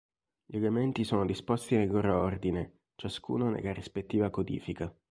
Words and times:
Gli 0.45 0.55
elementi 0.55 1.03
sono 1.03 1.27
disposti 1.27 1.75
nel 1.75 1.87
loro 1.87 2.19
ordine, 2.23 2.85
ciascuno 2.95 3.51
nella 3.51 3.71
rispettiva 3.71 4.31
codifica. 4.31 4.91